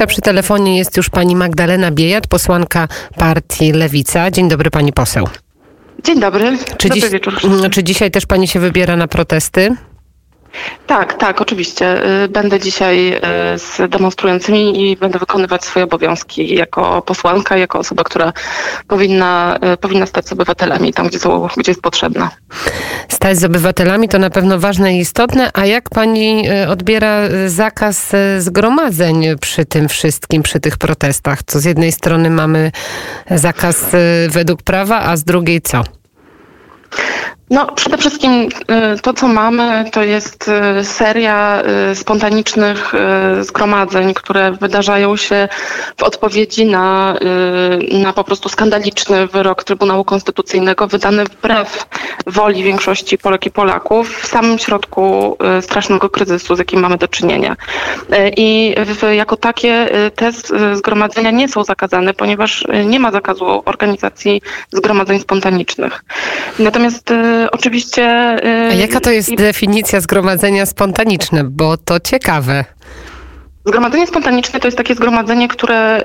A 0.00 0.06
przy 0.06 0.20
telefonie 0.20 0.78
jest 0.78 0.96
już 0.96 1.10
pani 1.10 1.36
Magdalena 1.36 1.90
Biejat, 1.90 2.26
posłanka 2.26 2.88
partii 3.16 3.72
Lewica. 3.72 4.30
Dzień 4.30 4.48
dobry 4.48 4.70
pani 4.70 4.92
poseł. 4.92 5.28
Dzień 6.04 6.20
dobry. 6.20 6.58
Czy, 6.78 6.88
Dobry 6.88 7.00
dziś, 7.00 7.10
wieczór. 7.10 7.34
czy 7.70 7.84
dzisiaj 7.84 8.10
też 8.10 8.26
pani 8.26 8.48
się 8.48 8.60
wybiera 8.60 8.96
na 8.96 9.08
protesty? 9.08 9.76
Tak, 10.86 11.14
tak, 11.14 11.40
oczywiście. 11.40 12.04
Y, 12.24 12.28
Będę 12.28 12.60
dzisiaj 12.60 13.12
y, 13.14 13.20
z 13.58 13.90
demonstrującymi 13.90 14.90
i 14.90 14.96
będę 14.96 15.18
wykonywać 15.18 15.64
swoje 15.64 15.84
obowiązki 15.84 16.54
jako 16.54 17.02
posłanka, 17.02 17.56
jako 17.56 17.78
osoba, 17.78 18.04
która 18.04 18.32
powinna, 18.88 19.58
y, 19.74 19.76
powinna 19.76 20.06
stać 20.06 20.28
z 20.28 20.32
obywatelami 20.32 20.92
tam, 20.92 21.08
gdzie, 21.08 21.18
są, 21.18 21.48
gdzie 21.56 21.70
jest 21.70 21.82
potrzebna. 21.82 22.30
Stać 23.08 23.38
z 23.38 23.44
obywatelami 23.44 24.08
to 24.08 24.18
na 24.18 24.30
pewno 24.30 24.58
ważne 24.58 24.94
i 24.94 24.98
istotne, 24.98 25.50
a 25.54 25.66
jak 25.66 25.90
pani 25.90 26.48
odbiera 26.68 27.18
zakaz 27.46 28.12
zgromadzeń 28.38 29.26
przy 29.40 29.64
tym 29.64 29.88
wszystkim, 29.88 30.42
przy 30.42 30.60
tych 30.60 30.76
protestach? 30.76 31.42
Co 31.46 31.60
z 31.60 31.64
jednej 31.64 31.92
strony 31.92 32.30
mamy 32.30 32.72
zakaz 33.30 33.86
według 34.28 34.62
prawa, 34.62 35.00
a 35.00 35.16
z 35.16 35.24
drugiej 35.24 35.60
co? 35.60 35.82
No, 37.50 37.66
przede 37.66 37.98
wszystkim 37.98 38.32
y, 38.32 38.48
to, 39.02 39.14
co 39.14 39.28
mamy, 39.28 39.84
to 39.92 40.02
jest 40.02 40.50
y, 40.80 40.84
seria 40.84 41.62
y, 41.90 41.94
spontanicznych 41.94 42.92
zgromadzeń, 43.40 44.14
które 44.14 44.52
wydarzają 44.52 45.16
się 45.16 45.48
w 45.96 46.02
odpowiedzi 46.02 46.66
na, 46.66 47.14
na 47.92 48.12
po 48.12 48.24
prostu 48.24 48.48
skandaliczny 48.48 49.26
wyrok 49.26 49.64
Trybunału 49.64 50.04
Konstytucyjnego 50.04 50.86
wydany 50.86 51.24
wbrew 51.24 51.86
woli 52.26 52.62
większości 52.62 53.18
Polek 53.18 53.46
i 53.46 53.50
Polaków 53.50 54.22
w 54.22 54.26
samym 54.26 54.58
środku 54.58 55.36
strasznego 55.60 56.10
kryzysu, 56.10 56.56
z 56.56 56.58
jakim 56.58 56.80
mamy 56.80 56.96
do 56.96 57.08
czynienia. 57.08 57.56
I 58.36 58.74
jako 59.12 59.36
takie 59.36 59.88
te 60.14 60.32
zgromadzenia 60.76 61.30
nie 61.30 61.48
są 61.48 61.64
zakazane, 61.64 62.14
ponieważ 62.14 62.64
nie 62.84 63.00
ma 63.00 63.10
zakazu 63.12 63.62
organizacji 63.64 64.42
zgromadzeń 64.72 65.20
spontanicznych. 65.20 66.04
Natomiast 66.58 67.12
oczywiście. 67.52 68.02
y, 68.44 68.70
A 68.70 68.74
jaka 68.74 69.00
to 69.00 69.10
jest 69.10 69.28
i- 69.28 69.36
definicja 69.36 70.00
zgromadzenia 70.00 70.66
spontaniczne? 70.66 71.44
Bo 71.44 71.76
to 71.76 72.00
ciekawe. 72.00 72.64
Zgromadzenie 73.64 74.06
spontaniczne 74.06 74.60
to 74.60 74.68
jest 74.68 74.78
takie 74.78 74.94
zgromadzenie, 74.94 75.48
które 75.48 76.02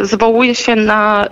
y, 0.00 0.06
zwołuje 0.06 0.54
się 0.54 0.76
na, 0.76 1.26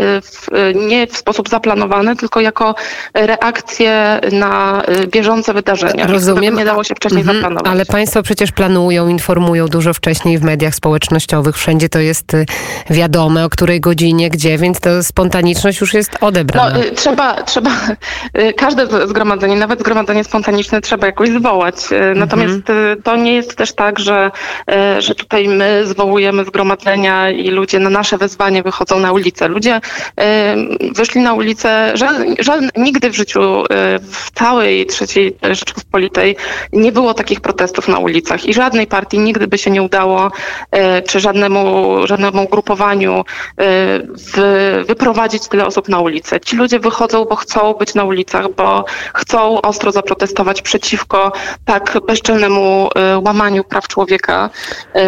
y, 0.52 0.56
y, 0.58 0.74
nie 0.74 1.06
w 1.06 1.16
sposób 1.16 1.48
zaplanowany, 1.48 2.16
tylko 2.16 2.40
jako 2.40 2.74
reakcję 3.14 4.20
na 4.32 4.82
bieżące 5.06 5.54
wydarzenia. 5.54 6.06
Rozumiem. 6.06 6.56
Nie 6.56 6.64
dało 6.64 6.84
się 6.84 6.94
wcześniej 6.94 7.20
Mhm, 7.20 7.36
zaplanować. 7.36 7.72
Ale 7.72 7.86
państwo 7.86 8.22
przecież 8.22 8.52
planują, 8.52 9.08
informują 9.08 9.66
dużo 9.68 9.94
wcześniej 9.94 10.38
w 10.38 10.42
mediach 10.42 10.74
społecznościowych. 10.74 11.56
Wszędzie 11.56 11.88
to 11.88 11.98
jest 11.98 12.36
wiadome, 12.90 13.44
o 13.44 13.48
której 13.48 13.80
godzinie, 13.80 14.30
gdzie, 14.30 14.58
więc 14.58 14.80
to 14.80 15.02
spontaniczność 15.02 15.80
już 15.80 15.94
jest 15.94 16.16
odebrana. 16.20 16.78
No, 16.78 16.84
trzeba, 16.94 17.42
trzeba, 17.42 17.70
każde 18.56 19.08
zgromadzenie, 19.08 19.56
nawet 19.56 19.80
zgromadzenie 19.80 20.24
spontaniczne 20.24 20.80
trzeba 20.80 21.06
jakoś 21.06 21.28
zwołać. 21.30 21.76
Natomiast 22.14 22.70
y, 22.70 23.02
to 23.02 23.16
nie 23.16 23.34
jest 23.34 23.56
też 23.56 23.72
tak, 23.72 23.98
że, 23.98 24.30
że 24.98 25.14
tutaj 25.14 25.48
my 25.48 25.65
zwołujemy 25.84 26.44
zgromadzenia 26.44 27.30
i 27.30 27.50
ludzie 27.50 27.78
na 27.78 27.90
nasze 27.90 28.18
wezwanie 28.18 28.62
wychodzą 28.62 29.00
na 29.00 29.12
ulicę. 29.12 29.48
Ludzie 29.48 29.76
y, 29.76 30.92
wyszli 30.94 31.20
na 31.20 31.34
ulicę, 31.34 31.92
żal, 32.38 32.68
nigdy 32.76 33.10
w 33.10 33.16
życiu 33.16 33.64
y, 33.64 33.66
w 33.98 34.30
całej 34.34 34.86
trzeciej 34.86 35.36
Rzeczypospolitej 35.42 36.36
nie 36.72 36.92
było 36.92 37.14
takich 37.14 37.40
protestów 37.40 37.88
na 37.88 37.98
ulicach 37.98 38.44
i 38.44 38.54
żadnej 38.54 38.86
partii 38.86 39.18
nigdy 39.18 39.46
by 39.46 39.58
się 39.58 39.70
nie 39.70 39.82
udało, 39.82 40.26
y, 40.26 41.02
czy 41.02 41.20
żadnemu, 41.20 41.96
żadnemu 42.06 42.44
ugrupowaniu 42.44 43.24
wy, 44.34 44.84
wyprowadzić 44.86 45.48
tyle 45.48 45.66
osób 45.66 45.88
na 45.88 45.98
ulicę. 46.00 46.40
Ci 46.40 46.56
ludzie 46.56 46.78
wychodzą, 46.78 47.24
bo 47.24 47.36
chcą 47.36 47.74
być 47.74 47.94
na 47.94 48.04
ulicach, 48.04 48.46
bo 48.56 48.84
chcą 49.14 49.60
ostro 49.62 49.92
zaprotestować 49.92 50.62
przeciwko 50.62 51.32
tak 51.64 51.98
bezczelnemu 52.06 52.88
łamaniu 53.24 53.64
praw 53.64 53.88
człowieka 53.88 54.50
y, 54.96 55.00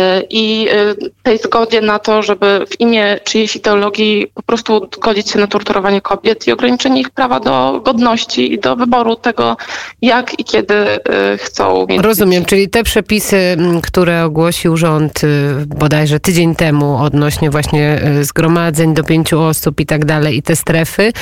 i 0.49 0.69
y, 0.69 1.11
tej 1.23 1.39
zgodzie 1.39 1.81
na 1.81 1.99
to, 1.99 2.23
żeby 2.23 2.67
w 2.71 2.81
imię 2.81 3.21
czyjejś 3.25 3.57
ideologii 3.57 4.27
po 4.35 4.43
prostu 4.43 4.89
godzić 5.01 5.31
się 5.31 5.39
na 5.39 5.47
torturowanie 5.47 6.01
kobiet 6.01 6.47
i 6.47 6.53
ograniczenie 6.53 7.01
ich 7.01 7.11
prawa 7.11 7.41
do 7.41 7.81
godności 7.85 8.53
i 8.53 8.59
do 8.59 8.77
wyboru 8.77 9.17
tego, 9.17 9.57
jak 10.03 10.41
i 10.41 10.45
kiedy 10.45 10.75
y, 10.75 10.99
chcą 11.39 11.87
mieć 11.89 12.03
Rozumiem, 12.03 12.45
czyli 12.45 12.69
te 12.69 12.83
przepisy, 12.83 13.57
które 13.83 14.25
ogłosił 14.25 14.77
rząd 14.77 15.25
y, 15.25 15.55
bodajże 15.67 16.21
tydzień 16.21 16.55
temu 16.55 16.97
odnośnie 16.97 17.51
właśnie 17.51 18.01
zgromadzeń 18.23 18.95
do 18.95 19.05
pięciu 19.05 19.41
osób 19.43 19.81
i 19.81 19.87
tak 19.87 20.05
dalej 20.05 20.37
i 20.37 20.43
te 20.43 20.57
strefy, 20.57 21.13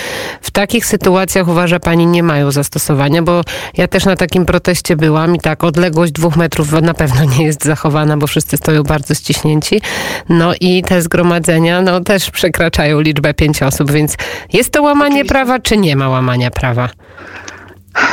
w 0.40 0.50
takich 0.50 0.86
sytuacjach 0.86 1.48
uważa 1.48 1.80
pani 1.80 2.06
nie 2.06 2.22
mają 2.22 2.50
zastosowania, 2.50 3.22
bo 3.22 3.42
ja 3.76 3.88
też 3.88 4.04
na 4.04 4.16
takim 4.16 4.46
proteście 4.46 4.96
byłam 4.96 5.36
i 5.36 5.40
tak 5.40 5.64
odległość 5.64 6.12
dwóch 6.12 6.36
metrów 6.36 6.72
na 6.82 6.94
pewno 6.94 7.24
nie 7.24 7.44
jest 7.44 7.64
zachowana, 7.64 8.16
bo 8.16 8.26
wszyscy 8.26 8.56
stoją 8.56 8.82
bardzo 8.82 9.14
ściśnięci. 9.16 9.80
No 10.28 10.52
i 10.60 10.82
te 10.82 11.02
zgromadzenia 11.02 11.82
no 11.82 12.00
też 12.00 12.30
przekraczają 12.30 13.00
liczbę 13.00 13.34
pięć 13.34 13.62
osób, 13.62 13.92
więc 13.92 14.16
jest 14.52 14.70
to 14.70 14.82
łamanie 14.82 15.14
Oczywiście. 15.14 15.34
prawa, 15.34 15.58
czy 15.58 15.76
nie 15.76 15.96
ma 15.96 16.08
łamania 16.08 16.50
prawa? 16.50 16.88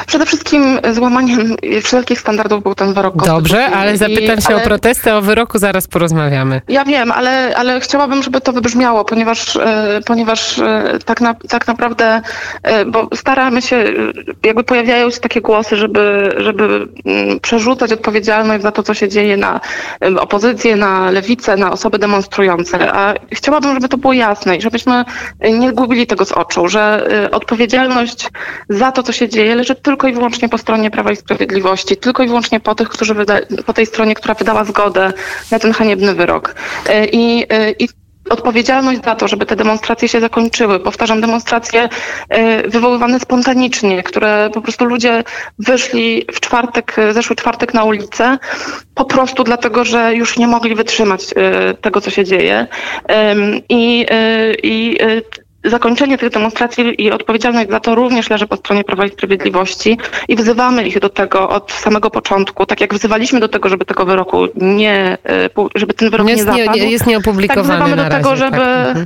Przede 0.08 0.26
wszystkim 0.26 0.80
złamaniem 0.92 1.56
wszelkich 1.84 2.20
standardów 2.20 2.64
był 2.64 2.76
ten 2.76 2.94
wyrok 2.94 3.26
Dobrze, 3.26 3.66
ale 3.66 3.98
zapytam 3.98 4.42
się 4.42 4.48
ale- 4.48 4.64
o 4.64 4.66
protesty, 4.66 5.14
o 5.14 5.22
wyroku 5.22 5.58
zaraz 5.58 5.88
porozmawiamy. 5.88 6.62
Ja 6.68 6.86
wiem, 6.86 7.12
ale, 7.12 7.54
ale 7.56 7.80
chciałabym, 7.80 8.24
żeby 8.24 8.42
to 8.42 8.54
wybrzmiało, 8.54 9.06
ponieważ, 9.06 9.56
e, 9.56 10.00
ponieważ 10.06 10.60
e, 10.60 11.00
tak, 11.06 11.22
na, 11.22 11.34
tak 11.34 11.68
naprawdę, 11.68 12.22
e, 12.64 12.86
bo 12.86 13.08
staramy 13.16 13.62
się, 13.62 13.84
jakby 14.44 14.64
pojawiają 14.64 15.10
się 15.10 15.20
takie 15.20 15.42
głosy, 15.42 15.76
żeby, 15.78 16.34
żeby 16.38 16.88
mm, 17.06 17.40
przerzucać 17.40 17.92
odpowiedzialność 17.92 18.64
za 18.64 18.72
to, 18.72 18.84
co 18.84 18.94
się 18.94 19.10
dzieje 19.10 19.38
na 19.38 19.62
opozycję, 20.20 20.76
na 20.76 21.12
lewicę, 21.12 21.58
na 21.58 21.72
osoby 21.72 22.00
demonstrujące. 22.00 22.94
A 22.94 23.14
chciałabym, 23.32 23.74
żeby 23.74 23.90
to 23.90 23.98
było 23.98 24.14
jasne 24.14 24.58
i 24.58 24.62
żebyśmy 24.62 25.06
nie 25.60 25.72
gubili 25.72 26.08
tego 26.08 26.26
z 26.26 26.32
oczu, 26.32 26.68
że 26.68 27.10
odpowiedzialność 27.32 28.30
za 28.70 28.92
to, 28.92 29.04
co 29.04 29.12
się 29.12 29.30
dzieje, 29.30 29.56
leży 29.56 29.73
tylko 29.76 30.08
i 30.08 30.14
wyłącznie 30.14 30.50
po 30.50 30.58
stronie 30.58 30.92
Prawa 30.92 31.12
i 31.12 31.16
Sprawiedliwości, 31.16 31.98
tylko 31.98 32.24
i 32.24 32.28
wyłącznie 32.28 32.60
po 32.60 32.76
tych, 32.76 32.90
którzy 32.90 33.14
wyda- 33.14 33.64
po 33.66 33.74
tej 33.74 33.86
stronie, 33.86 34.16
która 34.16 34.34
wydała 34.34 34.64
zgodę 34.64 35.14
na 35.52 35.60
ten 35.60 35.74
haniebny 35.74 36.14
wyrok. 36.16 36.56
E, 36.90 37.06
I, 37.06 37.46
e, 37.50 37.72
i 37.72 37.90
odpowiedzialność 38.30 39.04
za 39.04 39.16
to, 39.16 39.28
żeby 39.28 39.46
te 39.46 39.56
demonstracje 39.56 40.08
się 40.08 40.20
zakończyły, 40.20 40.80
powtarzam, 40.80 41.22
demonstracje 41.22 41.90
e, 42.30 42.70
wywoływane 42.70 43.20
spontanicznie, 43.20 44.04
które 44.04 44.50
po 44.54 44.62
prostu 44.62 44.86
ludzie 44.86 45.24
wyszli 45.60 46.26
w 46.32 46.40
czwartek, 46.40 46.96
zeszły 47.12 47.36
czwartek 47.36 47.74
na 47.74 47.84
ulicę, 47.84 48.38
po 48.96 49.06
prostu 49.06 49.44
dlatego, 49.44 49.86
że 49.86 50.16
już 50.16 50.38
nie 50.38 50.48
mogli 50.48 50.76
wytrzymać 50.76 51.22
tego, 51.82 52.02
co 52.02 52.10
się 52.10 52.26
dzieje. 52.26 52.68
I, 53.70 54.06
i 54.64 54.98
Zakończenie 55.64 56.18
tych 56.18 56.30
demonstracji 56.30 57.02
i 57.04 57.12
odpowiedzialność 57.12 57.70
za 57.70 57.80
to 57.80 57.96
również 57.96 58.30
leży 58.30 58.48
po 58.48 58.56
stronie 58.56 58.84
Prawa 58.84 59.06
i 59.06 59.10
Sprawiedliwości 59.10 59.98
i 60.28 60.36
wzywamy 60.36 60.88
ich 60.88 61.00
do 61.00 61.10
tego 61.10 61.50
od 61.50 61.72
samego 61.72 62.10
początku, 62.10 62.66
tak 62.66 62.82
jak 62.82 62.94
wzywaliśmy 62.94 63.40
do 63.40 63.48
tego, 63.48 63.70
żeby 63.70 63.86
tego 63.86 64.06
wyroku 64.06 64.48
nie, 64.56 65.18
e, 65.26 65.50
żeby 65.76 65.94
ten 65.94 66.10
wyrok 66.10 66.28
nie, 66.28 66.34
Jest, 66.34 66.48
nie, 66.48 66.64
zapadł. 66.66 66.80
nie, 66.80 66.92
jest 66.92 67.08
nieopublikowany 67.08 67.68
tak 67.68 67.78
wzywamy 67.78 67.96
do 67.96 68.04
razie. 68.10 68.18
tego, 68.18 68.36
żeby... 68.36 68.58
tak. 68.58 68.98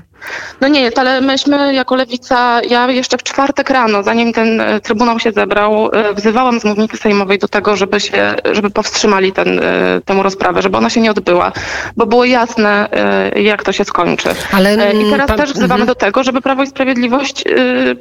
No 0.61 0.67
nie 0.67 0.81
jest, 0.81 0.99
ale 0.99 1.21
myśmy 1.21 1.73
jako 1.73 1.95
Lewica, 1.95 2.61
ja 2.61 2.91
jeszcze 2.91 3.17
w 3.17 3.23
czwartek 3.23 3.69
rano, 3.69 4.03
zanim 4.03 4.33
ten 4.33 4.61
e, 4.61 4.79
Trybunał 4.79 5.19
się 5.19 5.31
zebrał, 5.31 5.89
e, 5.93 6.13
wzywałam 6.13 6.59
z 6.59 6.65
mównicy 6.65 6.97
sejmowej 6.97 7.39
do 7.39 7.47
tego, 7.47 7.75
żeby 7.75 7.99
się, 7.99 8.35
żeby 8.51 8.69
powstrzymali 8.69 9.31
ten, 9.31 9.59
e, 9.59 9.61
tę 10.05 10.23
rozprawę, 10.23 10.61
żeby 10.61 10.77
ona 10.77 10.89
się 10.89 11.01
nie 11.01 11.11
odbyła, 11.11 11.51
bo 11.97 12.05
było 12.05 12.25
jasne, 12.25 12.89
jak 13.35 13.63
to 13.63 13.71
się 13.71 13.85
skończy. 13.85 14.29
Ale, 14.51 14.93
I 14.93 15.09
teraz 15.11 15.27
pan- 15.27 15.37
też 15.37 15.49
wzywamy 15.49 15.81
mhm. 15.81 15.87
do 15.87 15.95
tego, 15.95 16.23
żeby 16.23 16.41
Prawo 16.41 16.63
i 16.63 16.67
Sprawiedliwość 16.67 17.43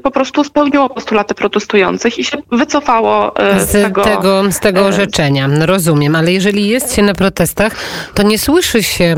po 0.03 0.11
prostu 0.11 0.45
spełniło 0.45 0.89
postulaty 0.89 1.35
protestujących 1.35 2.19
i 2.19 2.25
się 2.25 2.39
wycofało 2.53 3.33
z, 3.59 3.69
z 3.69 3.73
tego. 3.73 4.05
tego, 4.05 4.53
z 4.53 4.61
tego 4.61 4.87
orzeczenia. 4.87 5.49
Rozumiem, 5.61 6.17
ale 6.17 6.33
jeżeli 6.33 6.69
jest 6.69 6.95
się 6.95 7.03
na 7.03 7.15
protestach, 7.15 7.73
to 8.15 8.23
nie 8.23 8.39
słyszy 8.39 8.83
się 8.83 9.17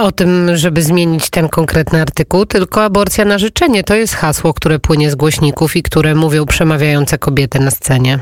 o 0.00 0.12
tym, 0.12 0.56
żeby 0.56 0.82
zmienić 0.82 1.30
ten 1.30 1.48
konkretny 1.48 1.91
artykuł, 2.00 2.46
tylko 2.46 2.84
aborcja 2.84 3.24
na 3.24 3.38
życzenie. 3.38 3.84
To 3.84 3.94
jest 3.94 4.14
hasło, 4.14 4.54
które 4.54 4.78
płynie 4.78 5.10
z 5.10 5.14
głośników 5.14 5.76
i 5.76 5.82
które 5.82 6.14
mówią 6.14 6.46
przemawiające 6.46 7.18
kobiety 7.18 7.60
na 7.60 7.70
scenie. 7.70 8.18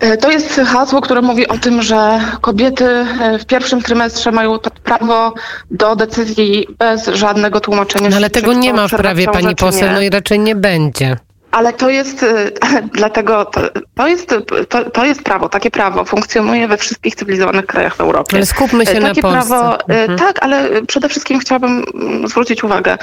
E, 0.00 0.16
To 0.16 0.30
jest 0.30 0.60
hasło, 0.66 1.00
które 1.00 1.22
mówi 1.22 1.48
o 1.48 1.58
tym, 1.58 1.82
że 1.82 2.20
kobiety 2.40 2.84
e, 2.84 3.38
w 3.38 3.46
pierwszym 3.46 3.82
trymestrze 3.82 4.32
mają 4.32 4.58
to 4.58 4.70
prawo 4.70 5.34
do 5.70 5.96
decyzji 5.96 6.66
bez 6.78 7.06
żadnego 7.06 7.60
tłumaczenia. 7.60 8.10
No 8.10 8.16
ale 8.16 8.30
tego 8.30 8.52
nie 8.52 8.72
ma 8.72 8.88
w 8.88 8.90
prawie 8.90 9.26
pani 9.26 9.56
poseł, 9.56 9.88
no 9.92 10.00
i 10.00 10.10
raczej 10.10 10.38
nie 10.38 10.54
będzie. 10.56 11.16
Ale 11.54 11.72
to 11.72 11.90
jest 11.90 12.24
dlatego, 13.00 13.44
to, 13.44 13.60
to, 13.94 14.08
jest, 14.08 14.34
to, 14.68 14.90
to 14.90 15.04
jest 15.04 15.22
prawo, 15.22 15.48
takie 15.48 15.70
prawo 15.70 16.04
funkcjonuje 16.04 16.68
we 16.68 16.76
wszystkich 16.76 17.14
cywilizowanych 17.14 17.66
krajach 17.66 17.96
w 17.96 18.00
Europie. 18.00 18.36
Ale 18.36 18.46
skupmy 18.46 18.86
się 18.86 18.92
takie 18.92 19.04
na 19.04 19.14
Polsce. 19.14 19.48
Prawo, 19.48 19.88
mhm. 19.88 20.18
Tak, 20.18 20.42
ale 20.42 20.82
przede 20.82 21.08
wszystkim 21.08 21.38
chciałabym 21.38 21.84
mm, 21.94 22.28
zwrócić 22.28 22.64
uwagę, 22.64 22.98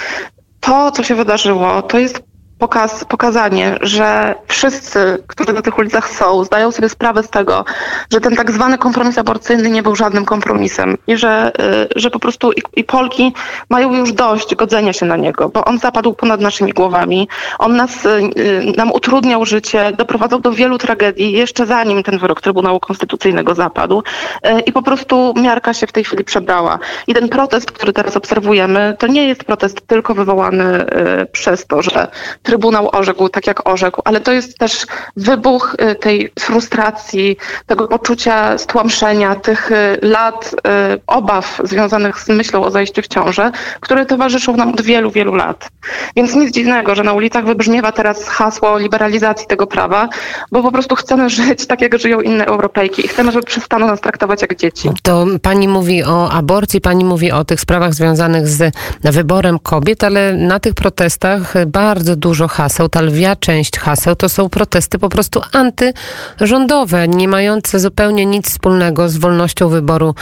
to, 0.59 0.91
co 0.91 1.03
się 1.03 1.15
wydarzyło, 1.15 1.81
to 1.81 1.99
jest 1.99 2.30
pokaz, 2.61 3.05
pokazanie, 3.05 3.77
że 3.81 4.35
wszyscy, 4.47 5.23
którzy 5.27 5.53
na 5.53 5.61
tych 5.61 5.77
ulicach 5.77 6.09
są, 6.09 6.43
zdają 6.43 6.71
sobie 6.71 6.89
sprawę 6.89 7.23
z 7.23 7.29
tego, 7.29 7.65
że 8.13 8.21
ten 8.21 8.35
tak 8.35 8.51
zwany 8.51 8.77
kompromis 8.77 9.17
aborcyjny 9.17 9.69
nie 9.69 9.83
był 9.83 9.95
żadnym 9.95 10.25
kompromisem 10.25 10.97
i 11.07 11.17
że, 11.17 11.51
y, 11.95 11.99
że 11.99 12.09
po 12.09 12.19
prostu 12.19 12.51
i, 12.51 12.61
i 12.75 12.83
Polki 12.83 13.33
mają 13.69 13.93
już 13.93 14.13
dość 14.13 14.55
godzenia 14.55 14.93
się 14.93 15.05
na 15.05 15.17
niego, 15.17 15.49
bo 15.49 15.65
on 15.65 15.79
zapadł 15.79 16.13
ponad 16.13 16.41
naszymi 16.41 16.73
głowami. 16.73 17.27
On 17.59 17.75
nas, 17.75 18.05
y, 18.05 18.29
nam 18.77 18.91
utrudniał 18.91 19.45
życie, 19.45 19.91
doprowadzał 19.97 20.39
do 20.39 20.51
wielu 20.51 20.77
tragedii 20.77 21.31
jeszcze 21.31 21.65
zanim 21.65 22.03
ten 22.03 22.17
wyrok 22.17 22.41
Trybunału 22.41 22.79
Konstytucyjnego 22.79 23.55
zapadł 23.55 23.99
y, 23.99 24.59
i 24.59 24.71
po 24.71 24.81
prostu 24.81 25.33
miarka 25.37 25.73
się 25.73 25.87
w 25.87 25.91
tej 25.91 26.03
chwili 26.03 26.23
przebrała. 26.23 26.79
I 27.07 27.13
ten 27.13 27.29
protest, 27.29 27.71
który 27.71 27.93
teraz 27.93 28.17
obserwujemy, 28.17 28.95
to 28.99 29.07
nie 29.07 29.27
jest 29.27 29.43
protest 29.43 29.87
tylko 29.87 30.13
wywołany 30.13 30.85
przez 31.31 31.65
to, 31.65 31.81
że 31.81 32.07
Trybunał 32.51 32.89
orzekł 32.91 33.29
tak, 33.29 33.47
jak 33.47 33.69
orzekł, 33.69 34.01
ale 34.05 34.21
to 34.21 34.31
jest 34.31 34.57
też 34.57 34.85
wybuch 35.15 35.75
y, 35.91 35.95
tej 35.95 36.31
frustracji, 36.39 37.37
tego 37.65 37.87
poczucia 37.87 38.57
stłamszenia, 38.57 39.35
tych 39.35 39.71
y, 39.71 39.99
lat 40.01 40.55
y, 40.95 41.01
obaw 41.07 41.61
związanych 41.63 42.19
z 42.19 42.27
myślą 42.27 42.63
o 42.63 42.71
zajściu 42.71 43.01
w 43.01 43.07
ciążę, 43.07 43.51
które 43.79 44.05
towarzyszą 44.05 44.55
nam 44.57 44.69
od 44.69 44.81
wielu, 44.81 45.11
wielu 45.11 45.35
lat. 45.35 45.69
Więc 46.15 46.35
nic 46.35 46.53
dziwnego, 46.53 46.95
że 46.95 47.03
na 47.03 47.13
ulicach 47.13 47.45
wybrzmiewa 47.45 47.91
teraz 47.91 48.27
hasło 48.27 48.77
liberalizacji 48.77 49.47
tego 49.47 49.67
prawa, 49.67 50.09
bo 50.51 50.63
po 50.63 50.71
prostu 50.71 50.95
chcemy 50.95 51.29
żyć 51.29 51.67
tak, 51.67 51.81
jak 51.81 51.99
żyją 51.99 52.21
inne 52.21 52.45
Europejki 52.45 53.05
i 53.05 53.07
chcemy, 53.07 53.31
żeby 53.31 53.45
przestano 53.45 53.87
nas 53.87 54.01
traktować 54.01 54.41
jak 54.41 54.55
dzieci. 54.55 54.89
To 55.03 55.25
pani 55.41 55.67
mówi 55.67 56.03
o 56.03 56.31
aborcji, 56.31 56.81
pani 56.81 57.05
mówi 57.05 57.31
o 57.31 57.45
tych 57.45 57.61
sprawach 57.61 57.93
związanych 57.93 58.47
z 58.47 58.73
wyborem 59.03 59.59
kobiet, 59.59 60.03
ale 60.03 60.33
na 60.33 60.59
tych 60.59 60.73
protestach 60.73 61.53
bardzo 61.67 62.15
dużo 62.15 62.40
dużo 62.41 62.47
haseł. 62.47 62.89
Ta 62.89 63.01
lwia 63.01 63.35
część 63.35 63.79
haseł 63.79 64.15
to 64.15 64.29
są 64.29 64.49
protesty 64.49 64.99
po 64.99 65.09
prostu 65.09 65.41
antyrządowe, 65.51 67.07
nie 67.07 67.27
mające 67.27 67.79
zupełnie 67.79 68.25
nic 68.25 68.49
wspólnego 68.49 69.09
z 69.09 69.17
wolnością 69.17 69.69
wyboru 69.69 70.15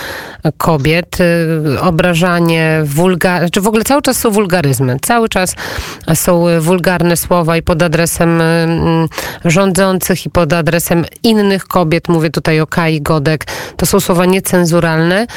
kobiet. 0.58 1.18
Y, 1.20 1.82
obrażanie, 1.82 2.82
wulgar... 2.86 3.52
czy 3.52 3.62
w 3.62 3.68
ogóle 3.68 3.84
cały 3.84 4.02
czas 4.02 4.18
są 4.18 4.32
wulgaryzmy. 4.32 4.98
Cały 5.02 5.30
czas 5.30 5.56
są 6.16 6.46
wulgarne 6.60 7.18
słowa 7.18 7.58
i 7.58 7.62
pod 7.62 7.84
adresem 7.84 8.42
y, 8.42 9.08
rządzących 9.46 10.26
i 10.26 10.30
pod 10.30 10.54
adresem 10.54 11.06
innych 11.24 11.66
kobiet. 11.66 12.10
Mówię 12.10 12.30
tutaj 12.30 12.62
o 12.62 12.68
Kai 12.68 13.02
Godek. 13.02 13.46
To 13.78 13.86
są 13.86 14.00
słowa 14.00 14.26
niecenzuralne, 14.26 15.28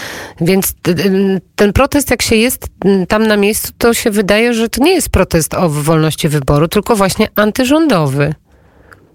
więc 0.41 0.75
y, 0.89 1.41
ten 1.57 1.73
protest, 1.73 2.11
jak 2.11 2.23
się 2.23 2.37
jest 2.37 2.67
tam 3.09 3.27
na 3.27 3.37
miejscu, 3.37 3.73
to 3.79 3.95
się 3.95 4.11
wydaje, 4.11 4.55
że 4.55 4.69
to 4.69 4.85
nie 4.85 4.95
jest 4.95 5.09
protest 5.09 5.55
o 5.55 5.69
wolności 5.69 6.29
wyboru, 6.29 6.69
tylko 6.73 6.97
właśnie 6.97 7.29
antyrządowy. 7.37 8.35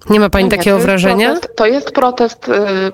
Nie 0.10 0.20
ma 0.20 0.30
pani 0.30 0.46
nie, 0.46 0.52
takiego 0.52 0.78
to 0.78 0.84
wrażenia? 0.84 1.32
Protest, 1.32 1.56
to 1.56 1.66
jest 1.66 1.92
protest 1.92 2.50
y, 2.50 2.52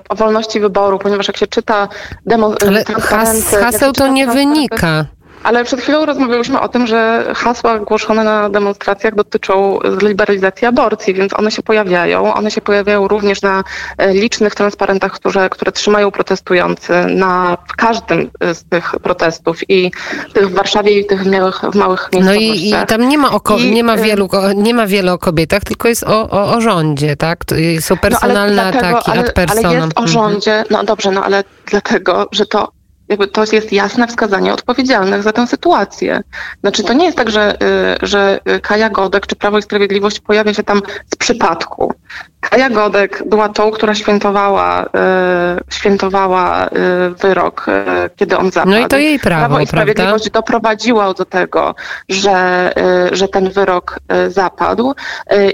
o 0.08 0.14
wolności 0.14 0.60
wyboru, 0.60 0.98
ponieważ 0.98 1.28
jak 1.28 1.36
się 1.36 1.46
czyta 1.46 1.88
demo, 2.26 2.54
Ale 2.68 2.84
has, 2.84 3.54
haseł 3.54 3.92
to 3.92 4.08
nie 4.08 4.26
wynika. 4.26 5.06
Ale 5.44 5.64
przed 5.64 5.80
chwilą 5.80 6.06
rozmawialiśmy 6.06 6.60
o 6.60 6.68
tym, 6.68 6.86
że 6.86 7.32
hasła 7.36 7.78
głoszone 7.78 8.24
na 8.24 8.50
demonstracjach 8.50 9.14
dotyczą 9.14 9.78
liberalizacji 10.02 10.66
aborcji, 10.66 11.14
więc 11.14 11.34
one 11.34 11.50
się 11.50 11.62
pojawiają. 11.62 12.34
One 12.34 12.50
się 12.50 12.60
pojawiają 12.60 13.08
również 13.08 13.42
na 13.42 13.64
e, 13.98 14.14
licznych 14.14 14.54
transparentach, 14.54 15.12
które, 15.12 15.50
które 15.50 15.72
trzymają 15.72 16.10
protestujący 16.10 16.92
na 17.06 17.56
w 17.68 17.76
każdym 17.76 18.30
z 18.52 18.64
tych 18.64 18.94
protestów 19.02 19.70
i 19.70 19.90
tych 20.32 20.48
w 20.48 20.54
Warszawie 20.54 20.98
i 20.98 21.06
tych 21.06 21.22
w 21.22 21.26
małych, 21.26 21.60
w 21.72 21.74
małych 21.74 22.08
No 22.20 22.34
i, 22.34 22.68
i 22.68 22.74
tam 22.88 23.08
nie 23.08 23.18
ma, 23.18 23.30
o, 23.30 23.56
I, 23.58 23.70
nie, 23.70 23.84
ma 23.84 23.96
wielu, 23.96 24.28
nie 24.56 24.74
ma 24.74 24.86
wiele 24.86 25.12
o 25.12 25.18
kobietach, 25.18 25.62
tylko 25.64 25.88
jest 25.88 26.02
o, 26.02 26.30
o, 26.30 26.56
o 26.56 26.60
rządzie, 26.60 27.16
tak? 27.16 27.38
Są 27.80 27.96
personalne 27.96 28.64
no, 28.64 28.70
dlatego, 28.72 28.98
ataki 28.98 29.10
ale, 29.10 29.20
ad 29.20 29.32
personam. 29.32 29.66
Ale 29.66 29.74
jest 29.74 29.98
o 29.98 30.02
mhm. 30.02 30.08
rządzie, 30.08 30.64
no 30.70 30.84
dobrze, 30.84 31.10
no 31.10 31.24
ale 31.24 31.44
dlatego, 31.66 32.28
że 32.32 32.46
to 32.46 32.68
jakby 33.08 33.26
to 33.26 33.44
jest 33.52 33.72
jasne 33.72 34.06
wskazanie 34.06 34.52
odpowiedzialnych 34.52 35.22
za 35.22 35.32
tę 35.32 35.46
sytuację. 35.46 36.22
Znaczy 36.60 36.84
to 36.84 36.92
nie 36.92 37.04
jest 37.04 37.16
tak, 37.16 37.30
że, 37.30 37.62
y, 38.02 38.06
że 38.06 38.40
Kaja 38.62 38.90
Godek 38.90 39.26
czy 39.26 39.36
Prawo 39.36 39.58
i 39.58 39.62
Sprawiedliwość 39.62 40.20
pojawia 40.20 40.54
się 40.54 40.62
tam 40.62 40.82
z 41.12 41.16
przypadku. 41.16 41.94
Kaja 42.40 42.70
Godek 42.70 43.22
była 43.26 43.48
tą, 43.48 43.70
która 43.70 43.94
świętowała, 43.94 44.84
y, 44.84 44.88
świętowała 45.74 46.66
y, 46.66 46.70
wyrok, 47.10 47.66
kiedy 48.16 48.38
on 48.38 48.50
zapadł. 48.50 48.70
No 48.70 48.78
i 48.78 48.86
to 48.86 48.98
jej 48.98 49.18
prawo, 49.18 49.46
Prawo 49.46 49.60
i 49.60 49.66
Sprawiedliwość 49.66 50.24
prawda? 50.24 50.40
doprowadziło 50.40 51.14
do 51.14 51.24
tego, 51.24 51.74
że, 52.08 52.72
że 53.12 53.28
ten 53.28 53.50
wyrok 53.50 53.98
zapadł 54.28 54.94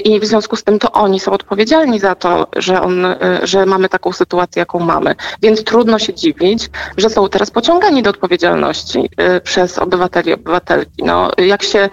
i 0.05 0.21
w 0.21 0.25
związku 0.25 0.57
z 0.57 0.65
tym 0.65 0.79
to 0.79 0.93
oni 0.93 1.21
są 1.21 1.33
odpowiedzialni 1.33 2.01
za 2.01 2.15
to, 2.15 2.47
że, 2.57 2.83
on, 2.83 3.07
że 3.43 3.67
mamy 3.67 3.89
taką 3.89 4.13
sytuację, 4.13 4.61
jaką 4.61 4.79
mamy. 4.79 5.15
Więc 5.43 5.65
trudno 5.65 5.99
się 5.99 6.15
dziwić, 6.15 6.71
że 6.97 7.11
są 7.11 7.29
te 7.29 7.40
teraz 7.41 7.51
pociągani 7.51 8.03
do 8.03 8.11
odpowiedzialności 8.11 8.99
y, 9.37 9.41
przez 9.41 9.79
obywateli 9.79 10.31
i 10.31 10.35
obywatelki. 10.35 11.05
No, 11.05 11.31
jak 11.39 11.63
się 11.63 11.89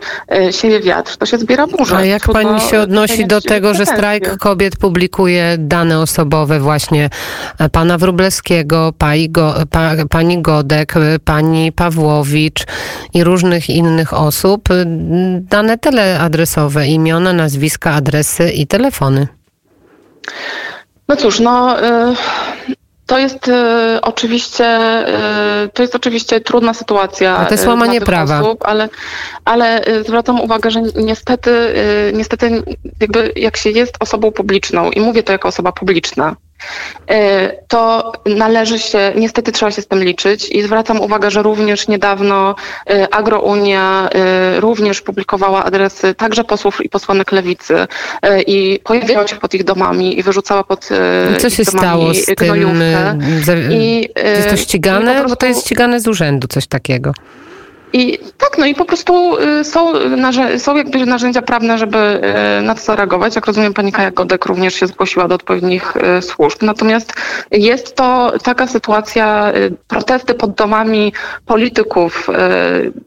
y, 0.50 0.54
sieje 0.54 0.80
wiatr, 0.80 1.18
to 1.18 1.26
się 1.26 1.38
zbiera 1.38 1.68
burza. 1.68 1.98
A 1.98 2.04
jak 2.04 2.22
Trudno 2.22 2.44
pani 2.44 2.62
się 2.62 2.80
odnosi 2.80 3.28
do 3.28 3.42
tego, 3.42 3.74
że 3.74 3.86
strajk 3.86 4.38
kobiet 4.38 4.76
publikuje 4.76 5.56
dane 5.60 6.00
osobowe 6.00 6.60
właśnie 6.60 7.10
e, 7.60 7.70
pana 7.70 7.98
Wróblewskiego, 7.98 8.94
pani, 8.98 9.30
Go, 9.30 9.56
pa, 9.72 9.92
pani 10.10 10.42
Godek, 10.42 10.98
e, 10.98 11.20
pani 11.20 11.72
Pawłowicz 11.72 12.66
i 13.14 13.24
różnych 13.24 13.70
innych 13.70 14.14
osób, 14.14 14.72
y, 14.72 14.86
dane 15.42 15.78
teleadresowe, 15.78 16.88
imiona, 16.88 17.34
nazwiska, 17.34 17.94
adresy 17.94 18.50
i 18.50 18.68
telefony? 18.68 19.28
No 21.08 21.16
cóż, 21.16 21.40
no... 21.40 21.80
Y 22.12 22.57
to 23.08 23.18
jest 23.18 23.48
y, 23.48 23.52
oczywiście 24.02 24.66
y, 25.66 25.70
to 25.70 25.82
jest 25.82 25.96
oczywiście 25.96 26.42
trudna 26.42 26.74
sytuacja. 26.74 27.38
A 27.38 27.46
to 27.46 27.54
jest 27.54 27.64
y, 27.64 27.68
łamanie 27.68 28.02
prawa. 28.02 28.40
Osób, 28.42 28.64
ale, 28.66 28.90
ale 29.46 29.88
y, 29.88 30.04
zwracam 30.04 30.42
uwagę, 30.42 30.72
że 30.72 30.82
niestety, 30.82 31.52
y, 31.52 32.12
niestety 32.14 32.64
jakby 33.00 33.32
jak 33.36 33.58
się 33.58 33.70
jest 33.70 33.98
osobą 34.00 34.32
publiczną 34.32 34.92
i 34.92 35.00
mówię 35.00 35.24
to 35.24 35.32
jako 35.32 35.48
osoba 35.48 35.72
publiczna, 35.72 36.36
to 37.68 38.12
należy 38.26 38.80
się, 38.80 39.12
niestety 39.16 39.52
trzeba 39.52 39.72
się 39.72 39.82
z 39.82 39.88
tym 39.88 40.04
liczyć 40.04 40.50
i 40.50 40.62
zwracam 40.62 41.02
uwagę, 41.02 41.32
że 41.32 41.44
również 41.44 41.88
niedawno 41.88 42.56
e, 42.90 43.14
Agrounia 43.14 44.10
e, 44.10 44.60
również 44.60 45.02
publikowała 45.02 45.64
adresy 45.64 46.16
także 46.16 46.44
posłów 46.44 46.86
i 46.86 46.90
posłanek 46.90 47.32
lewicy 47.32 47.88
i 48.48 48.80
pojawiała 48.84 49.28
się 49.28 49.36
pod 49.36 49.54
ich 49.54 49.64
domami 49.64 50.20
i 50.20 50.24
wyrzucała 50.24 50.64
pod 50.64 50.90
Co 51.40 51.50
się 51.50 51.66
stało 51.66 52.14
z 52.14 52.26
tym? 52.26 52.68
I, 53.72 54.10
jest 54.16 54.50
to 54.50 54.58
ścigane? 54.58 55.14
Prostu... 55.14 55.30
Bo 55.30 55.36
to 55.36 55.46
jest 55.46 55.66
ścigane 55.66 56.00
z 56.00 56.08
urzędu, 56.08 56.48
coś 56.48 56.68
takiego. 56.68 57.12
I 57.94 58.20
tak, 58.38 58.58
no 58.58 58.66
i 58.66 58.76
po 58.76 58.86
prostu 58.86 59.38
y, 59.38 59.64
są, 59.64 59.94
są 60.58 60.76
jakby 60.76 61.06
narzędzia 61.06 61.42
prawne, 61.42 61.78
żeby 61.78 62.22
y, 62.60 62.62
na 62.62 62.76
to 62.76 62.82
zareagować. 62.82 63.36
Jak 63.36 63.46
rozumiem, 63.46 63.74
pani 63.74 63.92
Kaja 63.92 64.12
Godek 64.12 64.46
również 64.46 64.74
się 64.74 64.88
zgłosiła 64.88 65.28
do 65.28 65.36
odpowiednich 65.36 65.94
y, 66.18 66.22
służb. 66.22 66.58
Natomiast 66.62 67.14
jest 67.52 67.96
to 67.96 68.34
taka 68.44 68.68
sytuacja, 68.68 69.52
protesty 69.88 70.34
pod 70.34 70.52
domami 70.52 71.14
polityków 71.46 72.30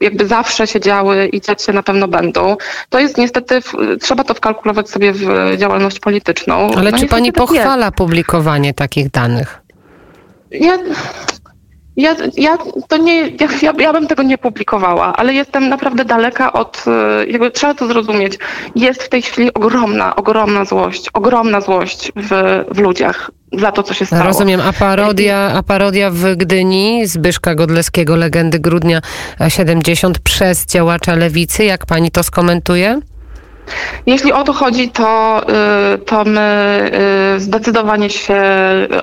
jakby 0.01 0.27
zawsze 0.27 0.67
się 0.67 0.81
działy 0.81 1.29
i 1.29 1.41
dziać 1.41 1.63
się 1.63 1.73
na 1.73 1.83
pewno 1.83 2.09
będą. 2.09 2.57
To 2.89 2.99
jest 2.99 3.19
niestety, 3.19 3.61
trzeba 4.01 4.25
to 4.25 4.35
wkalkulować 4.35 4.91
sobie 4.91 5.13
w 5.13 5.27
działalność 5.57 6.01
polityczną. 6.01 6.71
Ale 6.77 6.91
no 6.91 6.99
czy 6.99 7.07
pani 7.07 7.33
tak 7.33 7.47
pochwala 7.47 7.87
jest. 7.87 7.97
publikowanie 7.97 8.75
takich 8.75 9.11
danych? 9.11 9.63
Ja, 10.51 10.79
ja, 11.97 12.17
ja, 12.37 12.59
to 12.89 12.97
nie, 12.97 13.29
ja, 13.63 13.73
ja 13.79 13.93
bym 13.93 14.07
tego 14.07 14.23
nie 14.23 14.39
publikowała, 14.39 15.17
ale 15.17 15.35
jestem 15.35 15.69
naprawdę 15.69 16.05
daleka 16.05 16.53
od, 16.53 16.85
e, 16.87 17.27
jakby 17.27 17.51
trzeba 17.51 17.75
to 17.75 17.87
zrozumieć, 17.87 18.39
jest 18.77 19.03
w 19.03 19.09
tej 19.09 19.23
chwili 19.23 19.55
ogromna, 19.55 20.17
ogromna 20.17 20.65
złość, 20.65 21.11
ogromna 21.13 21.61
złość 21.61 22.13
w, 22.17 22.65
w 22.71 22.79
ludziach 22.79 23.31
za 23.53 23.73
to, 23.73 23.83
co 23.83 23.95
się 23.95 24.07
stało. 24.07 24.25
Rozumiem, 24.25 24.61
a 24.61 24.73
parodia, 24.73 25.53
a 25.55 25.63
parodia 25.63 26.11
w 26.11 26.37
Gdyni 26.37 27.07
Zbyszka 27.07 27.55
Godleskiego, 27.55 28.17
legendy 28.17 28.59
grudnia 28.59 29.01
70 29.49 30.19
przez 30.19 30.67
działacza 30.67 31.15
lewicy, 31.15 31.65
jak 31.65 31.87
pani 31.87 32.11
to 32.11 32.23
skomentuje? 32.23 33.01
Jeśli 34.07 34.33
o 34.33 34.43
to 34.43 34.53
chodzi, 34.53 34.89
to, 34.89 35.43
y, 35.95 35.99
to 35.99 36.25
my 36.25 36.91
y, 37.37 37.41
zdecydowanie 37.41 38.11
się 38.11 38.43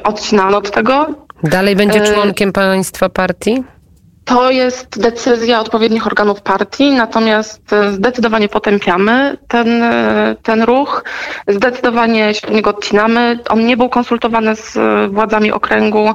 odcinamy 0.03 0.56
od 0.56 0.72
tego. 0.72 1.26
Dalej 1.44 1.75
będzie 1.75 2.01
e, 2.03 2.13
członkiem 2.13 2.53
państwa 2.53 3.10
partii? 3.10 3.63
To 4.27 4.51
jest 4.51 5.00
decyzja 5.01 5.60
odpowiednich 5.60 6.07
organów 6.07 6.41
partii, 6.41 6.91
natomiast 6.91 7.74
e, 7.74 7.91
zdecydowanie 7.91 8.50
potępiamy 8.50 9.38
ten, 9.48 9.84
e, 9.84 10.36
ten 10.43 10.63
ruch, 10.63 11.03
zdecydowanie 11.48 12.34
się 12.34 12.48
od 12.48 12.53
niego 12.53 12.69
odcinamy. 12.69 13.39
On 13.50 13.65
nie 13.65 13.77
był 13.77 13.89
konsultowany 13.89 14.55
z 14.55 14.77
e, 14.77 15.07
władzami 15.07 15.51
okręgu, 15.51 16.13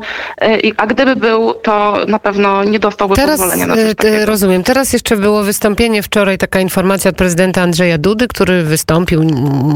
a 0.77 0.87
gdyby 0.87 1.17
był, 1.17 1.55
to 1.55 1.97
na 2.09 2.19
pewno 2.19 2.65
nie 2.65 2.79
dostałby 2.79 3.15
Teraz, 3.15 3.41
pozwolenia 3.41 3.67
na 3.67 3.75
coś 3.75 3.95
takiego. 3.95 4.27
Rozumiem. 4.27 4.63
Teraz 4.63 4.93
jeszcze 4.93 5.17
było 5.17 5.43
wystąpienie 5.43 6.03
wczoraj, 6.03 6.39
taka 6.39 6.61
informacja 6.61 7.09
od 7.09 7.17
prezydenta 7.17 7.63
Andrzeja 7.63 7.99
Dudy, 7.99 8.29
który 8.29 8.63
wystąpił 8.63 9.23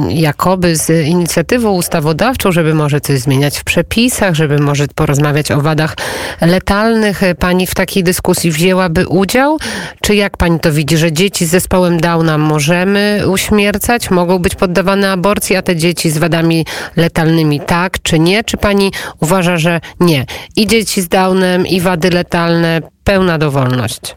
jakoby 0.09 0.77
z 0.77 1.07
inicjatywą 1.07 1.73
ustawodawczą, 1.73 2.53
żeby 2.53 2.75
może 2.75 3.01
coś 3.01 3.19
zmieniać 3.19 3.59
w 3.59 3.65
przepisach, 3.65 4.35
żeby 4.35 4.59
może 4.59 4.87
porozmawiać 4.95 5.51
o 5.51 5.61
wadach 5.61 5.97
letalnych. 6.41 7.21
Pani 7.39 7.67
w 7.67 7.75
takiej 7.75 8.05
dyskusji 8.05 8.26
wzięłaby 8.35 9.09
udział? 9.09 9.59
Czy 10.01 10.15
jak 10.15 10.37
pani 10.37 10.61
to 10.61 10.73
widzi, 10.73 10.97
że 10.97 11.13
dzieci 11.13 11.47
z 11.47 11.51
zespołem 11.51 12.01
Downa 12.01 12.39
możemy 12.39 13.23
uśmiercać, 13.33 14.11
mogą 14.11 14.39
być 14.39 14.55
poddawane 14.55 15.11
aborcji, 15.11 15.57
a 15.57 15.63
te 15.63 15.77
dzieci 15.77 16.11
z 16.11 16.19
wadami 16.19 16.67
letalnymi 16.97 17.61
tak 17.61 18.03
czy 18.03 18.19
nie? 18.19 18.45
Czy 18.45 18.57
pani 18.57 18.93
uważa, 19.21 19.57
że 19.57 19.81
nie? 20.01 20.27
I 20.57 20.67
dzieci 20.67 21.03
z 21.03 21.09
Downem, 21.09 21.67
i 21.67 21.81
wady 21.81 22.11
letalne, 22.11 22.81
pełna 23.05 23.39
dowolność? 23.39 24.17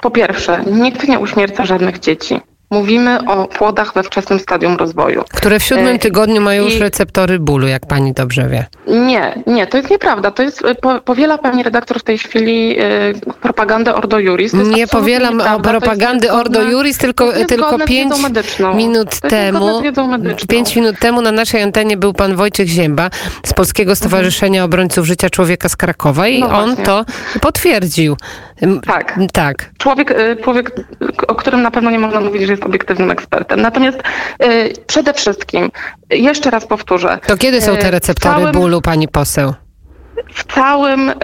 Po 0.00 0.10
pierwsze, 0.10 0.64
nikt 0.72 1.08
nie 1.08 1.18
uśmierca 1.18 1.64
żadnych 1.64 1.98
dzieci. 1.98 2.40
Mówimy 2.72 3.18
o 3.26 3.48
płodach 3.48 3.94
we 3.94 4.02
wczesnym 4.02 4.38
stadium 4.38 4.76
rozwoju. 4.76 5.24
Które 5.34 5.58
w 5.58 5.62
siódmym 5.62 5.96
e, 5.96 5.98
tygodniu 5.98 6.40
mają 6.40 6.64
już 6.64 6.76
receptory 6.76 7.38
bólu, 7.38 7.68
jak 7.68 7.86
pani 7.86 8.12
dobrze 8.12 8.48
wie. 8.48 8.66
Nie, 8.86 9.42
nie, 9.46 9.66
to 9.66 9.76
jest 9.76 9.90
nieprawda. 9.90 10.30
To 10.30 10.42
jest, 10.42 10.62
po, 10.80 11.00
powiela 11.00 11.38
pani 11.38 11.62
redaktor 11.62 12.00
w 12.00 12.02
tej 12.02 12.18
chwili 12.18 12.80
y, 12.80 13.14
propagandę 13.40 13.94
Ordo 13.94 14.18
Juris. 14.18 14.52
Nie 14.52 14.86
powielam 14.86 15.40
o 15.40 15.60
propagandy 15.60 16.32
Ordo 16.32 16.62
Juris, 16.62 16.98
tylko, 16.98 17.32
tylko 17.48 17.78
pięć 17.78 18.14
minut 18.74 19.20
temu, 19.20 19.82
pięć 20.48 20.76
minut 20.76 20.98
temu 20.98 21.22
na 21.22 21.32
naszej 21.32 21.62
antenie 21.62 21.96
był 21.96 22.12
pan 22.12 22.36
Wojciech 22.36 22.68
Zięba 22.68 23.10
z 23.46 23.52
Polskiego 23.52 23.96
Stowarzyszenia 23.96 24.60
mhm. 24.60 24.64
Obrońców 24.64 25.06
Życia 25.06 25.30
Człowieka 25.30 25.68
z 25.68 25.76
Krakowa 25.76 26.28
i 26.28 26.40
no 26.40 26.48
on 26.48 26.76
to 26.76 27.04
potwierdził. 27.40 28.16
Tak. 28.86 29.18
Tak. 29.32 29.70
Człowiek, 29.78 30.10
y, 30.10 30.36
człowiek, 30.42 30.70
o 31.28 31.34
którym 31.34 31.62
na 31.62 31.70
pewno 31.70 31.90
nie 31.90 31.98
można 31.98 32.20
mówić, 32.20 32.42
że 32.42 32.52
jest 32.52 32.61
obiektywnym 32.64 33.10
ekspertem. 33.10 33.60
Natomiast 33.60 33.98
y, 34.44 34.72
przede 34.86 35.14
wszystkim, 35.14 35.70
jeszcze 36.10 36.50
raz 36.50 36.66
powtórzę. 36.66 37.18
To 37.26 37.36
kiedy 37.36 37.60
są 37.60 37.76
te 37.76 37.88
y, 37.88 37.90
receptory 37.90 38.34
całym... 38.34 38.52
bólu, 38.52 38.80
pani 38.80 39.08
poseł? 39.08 39.54
W 40.34 40.54
całym 40.54 41.08
y, 41.08 41.14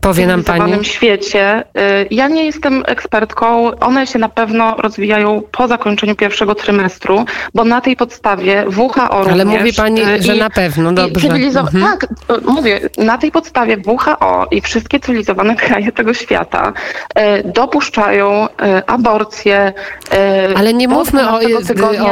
Powie 0.00 0.26
nam 0.26 0.44
pani? 0.44 0.84
świecie. 0.84 1.64
Y, 2.02 2.06
ja 2.10 2.28
nie 2.28 2.44
jestem 2.44 2.84
ekspertką. 2.86 3.70
One 3.80 4.06
się 4.06 4.18
na 4.18 4.28
pewno 4.28 4.74
rozwijają 4.78 5.42
po 5.52 5.68
zakończeniu 5.68 6.16
pierwszego 6.16 6.54
trymestru, 6.54 7.24
bo 7.54 7.64
na 7.64 7.80
tej 7.80 7.96
podstawie 7.96 8.64
WHO 8.76 9.10
Ale 9.10 9.44
również, 9.44 9.60
mówi 9.60 9.72
pani, 9.72 10.02
y, 10.02 10.22
że 10.22 10.34
na 10.34 10.50
pewno, 10.50 10.92
dobrze. 10.92 11.28
Mhm. 11.28 11.84
Tak, 11.84 12.06
mówię, 12.44 12.80
na 12.98 13.18
tej 13.18 13.32
podstawie 13.32 13.76
WHO 13.86 14.46
i 14.50 14.60
wszystkie 14.60 15.00
cywilizowane 15.00 15.56
kraje 15.66 15.92
tego 15.92 16.14
świata 16.14 16.72
dopuszczają 17.44 18.48
aborcję. 18.86 19.72
Ale 20.56 20.74
nie 20.74 20.88
mówmy 20.88 21.30
o, 21.30 21.40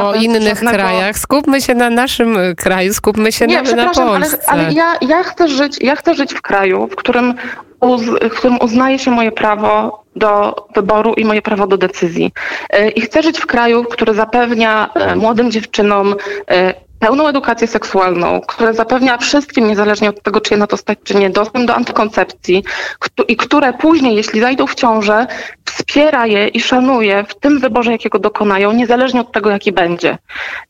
o 0.02 0.14
innych 0.14 0.61
krajach. 0.61 1.18
Skupmy 1.18 1.61
się 1.61 1.75
na 1.75 1.90
naszym 1.90 2.38
kraju, 2.56 2.95
skupmy 2.95 3.33
się 3.33 3.47
nie, 3.47 3.62
na, 3.62 3.75
na 3.75 3.90
Polsce. 3.90 4.38
Ale, 4.47 4.62
ale 4.62 4.73
ja, 4.73 4.97
ja 5.00 5.23
chcę 5.23 5.49
żyć, 5.49 5.78
ja 5.80 5.97
chcę 5.97 6.14
żyć 6.16 6.35
w 6.35 6.42
kraju, 6.42 6.87
w 6.87 6.96
którym, 6.96 7.35
uz, 7.80 8.02
w 8.02 8.30
którym 8.30 8.58
uznaje 8.61 8.99
się 8.99 9.11
moje 9.11 9.32
prawo 9.32 10.02
do 10.16 10.56
wyboru 10.75 11.14
i 11.14 11.25
moje 11.25 11.42
prawo 11.42 11.66
do 11.66 11.76
decyzji. 11.76 12.32
E, 12.70 12.88
I 12.88 13.00
chcę 13.00 13.23
żyć 13.23 13.38
w 13.38 13.46
kraju, 13.46 13.85
który 13.85 14.14
zapewnia 14.14 14.90
e, 14.94 15.16
młodym 15.16 15.50
dziewczynom 15.50 16.14
e, 16.50 16.86
pełną 16.99 17.29
edukację 17.29 17.67
seksualną, 17.67 18.41
która 18.41 18.73
zapewnia 18.73 19.19
wszystkim, 19.19 19.69
niezależnie 19.69 20.11
od 20.11 20.23
tego, 20.23 20.41
czy 20.41 20.55
je 20.55 20.59
na 20.59 20.67
to 20.67 20.76
stać, 20.76 20.99
czy 21.05 21.15
nie, 21.15 21.31
dostęp 21.31 21.67
do 21.67 21.75
antykoncepcji 21.75 22.65
i 23.29 23.37
które 23.37 23.73
później, 23.73 24.17
jeśli 24.17 24.41
zajdą 24.41 24.67
w 24.67 24.75
ciążę, 24.75 25.26
wspiera 25.65 26.26
je 26.26 26.49
i 26.49 26.61
szanuje 26.61 27.25
w 27.29 27.35
tym 27.35 27.61
wyborze, 27.61 27.93
jakiego 27.93 28.19
dokonają, 28.19 28.73
niezależnie 28.73 29.21
od 29.21 29.33
tego, 29.33 29.50
jaki 29.50 29.73
będzie. 29.73 30.19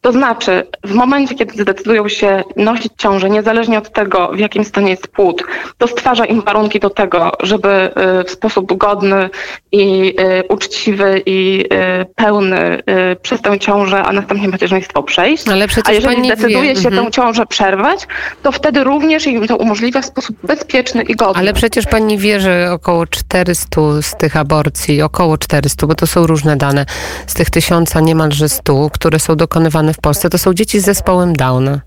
To 0.01 0.13
znaczy, 0.13 0.67
w 0.85 0.95
momencie, 0.95 1.35
kiedy 1.35 1.63
zdecydują 1.63 2.09
się 2.09 2.45
nosić 2.57 2.93
ciążę, 2.99 3.31
niezależnie 3.31 3.79
od 3.79 3.93
tego, 3.93 4.31
w 4.33 4.39
jakim 4.39 4.65
stanie 4.65 4.91
jest 4.91 5.09
płód, 5.09 5.43
to 5.79 5.89
stwarza 5.89 6.25
im 6.25 6.43
warunki 6.43 6.81
do 6.81 6.91
tego, 6.91 7.33
żeby 7.41 7.91
y, 8.21 8.25
w 8.25 8.31
sposób 8.31 8.77
godny 8.77 9.31
i 9.73 10.15
y, 10.21 10.45
uczciwy 10.49 11.23
i 11.27 11.65
y, 12.01 12.07
pełny 12.15 12.83
przez 13.23 13.43
tę 13.43 13.59
ciążę, 13.59 14.03
a 14.03 14.13
następnie 14.13 14.49
macierzyństwo 14.49 15.03
przejść. 15.03 15.49
Ale 15.49 15.69
przecież 15.69 15.89
a 15.89 15.93
jeżeli 15.93 16.16
decyduje 16.23 16.75
wie. 16.75 16.81
się 16.81 16.89
mhm. 16.89 17.07
tę 17.07 17.13
ciążę 17.13 17.47
przerwać, 17.47 18.07
to 18.43 18.53
wtedy 18.53 18.85
również 18.85 19.27
im 19.27 19.47
to 19.47 19.57
umożliwia 19.57 20.03
w 20.03 20.05
sposób 20.05 20.37
bezpieczny 20.43 21.03
i 21.03 21.17
godny. 21.17 21.41
Ale 21.41 21.53
przecież 21.53 21.87
pani 21.87 22.19
wie, 22.19 22.41
że 22.41 22.73
około 22.73 23.07
400 23.07 23.81
z 24.03 24.17
tych 24.17 24.37
aborcji, 24.37 25.03
około 25.03 25.39
400, 25.39 25.87
bo 25.87 25.95
to 25.95 26.07
są 26.07 26.27
różne 26.27 26.57
dane, 26.57 26.87
z 27.27 27.35
tych 27.35 27.51
tysiąca 27.51 28.01
niemalże 28.01 28.49
100, 28.49 28.91
które 28.91 29.19
są 29.19 29.37
dokonywane 29.37 29.95
w 29.95 30.01
Polsce, 30.01 30.31
to 30.31 30.39
są 30.39 30.55
dzieci 30.55 30.81
z 30.81 30.85
zespołem 30.85 31.37
Downa. 31.37 31.81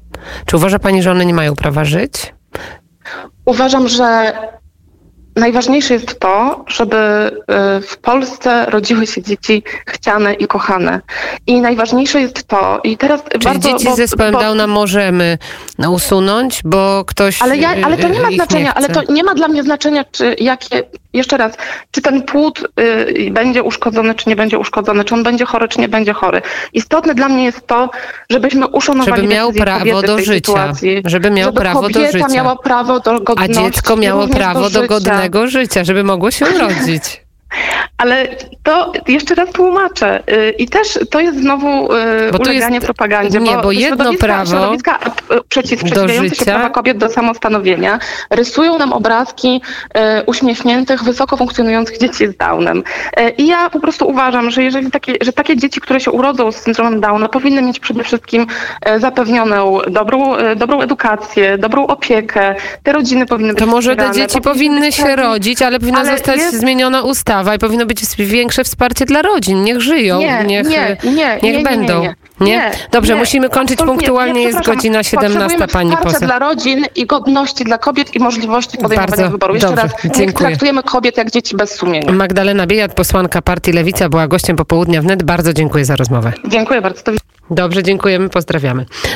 Czy 0.45 0.57
uważa 0.57 0.79
pani, 0.79 1.03
że 1.03 1.11
one 1.11 1.25
nie 1.25 1.33
mają 1.33 1.55
prawa 1.55 1.85
żyć? 1.85 2.33
Uważam, 3.45 3.87
że 3.87 4.33
Najważniejsze 5.39 5.93
jest 5.93 6.19
to, 6.19 6.65
żeby 6.67 6.97
y, 6.97 7.81
w 7.81 7.97
Polsce 7.97 8.65
rodziły 8.65 9.07
się 9.07 9.21
dzieci 9.21 9.63
chciane 9.85 10.33
i 10.33 10.47
kochane. 10.47 11.01
I 11.49 11.61
najważniejsze 11.61 12.21
jest 12.21 12.47
to, 12.47 12.79
i 12.83 12.97
teraz 12.97 13.23
Czyli 13.31 13.43
bardzo... 13.43 13.69
dzieci 13.69 13.93
z 13.93 13.95
zespołem 13.95 14.33
bo, 14.33 14.39
Downa 14.39 14.67
możemy 14.67 15.37
usunąć, 15.89 16.61
bo 16.63 17.05
ktoś 17.05 17.41
Ale, 17.41 17.57
ja, 17.57 17.69
ale 17.83 17.97
to 17.97 18.07
nie 18.07 18.19
ma 18.19 18.31
znaczenia, 18.31 18.63
nie 18.63 18.73
ale 18.73 18.89
to 18.89 19.13
nie 19.13 19.23
ma 19.23 19.33
dla 19.33 19.47
mnie 19.47 19.63
znaczenia, 19.63 20.05
czy 20.11 20.35
jakie 20.39 20.83
jeszcze 21.13 21.37
raz, 21.37 21.53
czy 21.91 22.01
ten 22.01 22.21
płód 22.21 22.63
y, 22.79 23.31
będzie 23.31 23.63
uszkodzony, 23.63 24.15
czy 24.15 24.29
nie 24.29 24.35
będzie 24.35 24.59
uszkodzony, 24.59 25.03
czy 25.05 25.13
on 25.13 25.23
będzie 25.23 25.45
chory, 25.45 25.67
czy 25.67 25.79
nie 25.79 25.89
będzie 25.89 26.13
chory. 26.13 26.41
Istotne 26.73 27.15
dla 27.15 27.29
mnie 27.29 27.43
jest 27.43 27.67
to, 27.67 27.89
żebyśmy 28.29 28.67
uszanowali 28.67 29.21
żeby 29.21 29.33
miał 29.33 29.53
prawo 29.53 30.01
do 30.01 30.19
życia. 30.19 30.33
Sytuacji, 30.33 31.01
żeby 31.05 31.31
miał 31.31 31.47
żeby 31.47 31.61
prawo 31.61 31.89
do 31.89 32.11
życia. 32.11 32.27
miała 32.27 32.55
prawo 32.55 32.99
do 32.99 33.19
godności. 33.19 33.59
A 33.59 33.63
dziecko 33.63 33.95
miało 33.95 34.27
prawo 34.27 34.69
do, 34.69 34.81
do 34.81 34.87
godnego 34.87 35.47
życia, 35.47 35.83
żeby 35.83 36.03
mogło 36.03 36.31
się 36.31 36.45
urodzić. 36.55 37.28
Ale 37.97 38.27
to 38.63 38.93
jeszcze 39.07 39.35
raz 39.35 39.51
tłumaczę. 39.51 40.23
Y, 40.31 40.49
I 40.49 40.67
też 40.67 40.99
to 41.11 41.19
jest 41.19 41.39
znowu 41.39 41.93
y, 41.93 42.31
bo 42.31 42.37
uleganie 42.37 42.75
jest, 42.75 42.85
propagandzie. 42.85 43.39
Nie, 43.39 43.55
bo, 43.55 43.61
bo 43.61 43.71
jedno 43.71 44.13
prawo 44.13 44.51
środowiska 44.51 44.99
przeciw, 45.49 45.79
się 46.33 46.45
prawa 46.45 46.69
kobiet 46.69 46.97
do 46.97 47.09
samostanowienia 47.09 47.99
rysują 48.29 48.77
nam 48.77 48.93
obrazki 48.93 49.61
y, 50.19 50.25
uśmiechniętych, 50.25 51.03
wysoko 51.03 51.37
funkcjonujących 51.37 51.97
dzieci 51.97 52.27
z 52.27 52.37
Downem. 52.37 52.83
I 53.37 53.47
ja 53.47 53.69
po 53.69 53.79
prostu 53.79 54.07
uważam, 54.07 54.51
że 54.51 54.63
jeżeli 54.63 54.91
takie, 54.91 55.13
że 55.21 55.33
takie 55.33 55.57
dzieci, 55.57 55.81
które 55.81 55.99
się 55.99 56.11
urodzą 56.11 56.51
z 56.51 56.55
syndromem 56.55 57.01
Downa, 57.01 57.29
powinny 57.29 57.61
mieć 57.61 57.79
przede 57.79 58.03
wszystkim 58.03 58.47
zapewnioną 58.97 59.79
dobrą, 59.87 60.33
dobrą 60.55 60.81
edukację, 60.81 61.57
dobrą 61.57 61.87
opiekę. 61.87 62.55
Te 62.83 62.93
rodziny 62.93 63.25
powinny 63.25 63.53
być 63.53 63.59
To 63.59 63.65
może 63.65 63.95
te 63.95 64.11
dzieci 64.11 64.41
powinny 64.41 64.91
się 64.91 65.15
rodzić, 65.15 65.61
ale 65.61 65.79
powinna 65.79 65.99
ale 65.99 66.11
zostać 66.11 66.37
jest... 66.37 66.59
zmieniona 66.59 67.01
ustawa 67.01 67.55
i 67.55 67.59
powinno 67.69 67.85
być 67.85 68.01
większe 68.17 68.63
wsparcie 68.63 69.05
dla 69.05 69.21
rodzin. 69.21 69.63
Niech 69.63 69.81
żyją, 69.81 70.19
nie, 70.19 70.43
niech, 70.43 70.67
nie, 70.67 70.97
nie, 71.03 71.39
niech 71.43 71.63
będą. 71.63 72.01
Nie? 72.01 72.15
nie? 72.41 72.71
Dobrze, 72.91 73.15
musimy 73.15 73.49
kończyć 73.49 73.79
punktualnie, 73.79 74.41
jest 74.41 74.65
godzina 74.65 75.03
17, 75.03 75.67
pani 75.67 75.97
poseł. 76.03 76.27
dla 76.27 76.39
rodzin 76.39 76.85
i 76.95 77.05
godności 77.05 77.63
dla 77.63 77.77
kobiet 77.77 78.15
i 78.15 78.19
możliwości 78.19 78.77
podejmowania 78.77 79.07
Bardzo 79.07 79.29
wyboru. 79.29 79.53
Jeszcze 79.53 79.67
dobrze, 79.69 79.83
raz, 79.83 80.17
dziękuję. 80.17 80.49
traktujemy 80.49 80.83
kobiet 80.83 81.17
jak 81.17 81.31
dzieci 81.31 81.55
bez 81.57 81.75
sumienia. 81.75 82.11
Magdalena 82.11 82.67
Biejat, 82.67 82.93
posłanka 82.93 83.41
partii 83.41 83.71
Lewica, 83.71 84.09
była 84.09 84.27
gościem 84.27 84.55
popołudnia 84.55 85.01
wnet. 85.01 85.23
Bardzo 85.23 85.53
dziękuję 85.53 85.85
za 85.85 85.95
rozmowę. 85.95 86.33
Dziękuję 86.47 86.81
bardzo. 86.81 87.01
Dobrze, 87.51 87.83
dziękujemy, 87.83 88.29
pozdrawiamy. 88.29 88.85